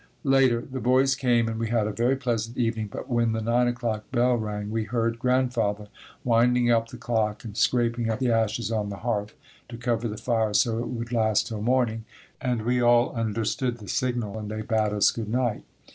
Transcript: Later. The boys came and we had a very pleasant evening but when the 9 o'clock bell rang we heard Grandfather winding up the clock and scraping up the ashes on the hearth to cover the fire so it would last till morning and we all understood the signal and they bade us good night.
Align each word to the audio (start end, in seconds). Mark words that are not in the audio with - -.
Later. 0.23 0.61
The 0.61 0.79
boys 0.79 1.13
came 1.13 1.47
and 1.47 1.59
we 1.59 1.69
had 1.69 1.85
a 1.85 1.91
very 1.91 2.15
pleasant 2.15 2.57
evening 2.57 2.87
but 2.91 3.07
when 3.07 3.33
the 3.33 3.39
9 3.39 3.67
o'clock 3.67 4.09
bell 4.11 4.33
rang 4.35 4.71
we 4.71 4.85
heard 4.85 5.19
Grandfather 5.19 5.89
winding 6.23 6.71
up 6.71 6.89
the 6.89 6.97
clock 6.97 7.43
and 7.43 7.55
scraping 7.55 8.09
up 8.09 8.17
the 8.17 8.31
ashes 8.31 8.71
on 8.71 8.89
the 8.89 8.95
hearth 9.05 9.35
to 9.69 9.77
cover 9.77 10.07
the 10.07 10.17
fire 10.17 10.55
so 10.55 10.79
it 10.79 10.87
would 10.87 11.11
last 11.11 11.45
till 11.45 11.61
morning 11.61 12.05
and 12.41 12.63
we 12.63 12.81
all 12.81 13.11
understood 13.11 13.77
the 13.77 13.87
signal 13.87 14.39
and 14.39 14.49
they 14.49 14.63
bade 14.63 14.91
us 14.91 15.11
good 15.11 15.29
night. 15.29 15.65